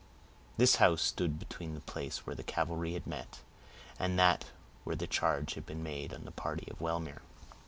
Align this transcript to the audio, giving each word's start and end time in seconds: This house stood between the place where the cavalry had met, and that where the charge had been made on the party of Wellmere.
This 0.57 0.77
house 0.77 1.03
stood 1.03 1.37
between 1.37 1.75
the 1.75 1.79
place 1.79 2.25
where 2.25 2.35
the 2.35 2.41
cavalry 2.41 2.93
had 2.93 3.05
met, 3.05 3.41
and 3.99 4.17
that 4.17 4.45
where 4.83 4.95
the 4.95 5.05
charge 5.05 5.53
had 5.53 5.67
been 5.67 5.83
made 5.83 6.11
on 6.11 6.25
the 6.25 6.31
party 6.31 6.67
of 6.71 6.81
Wellmere. 6.81 7.21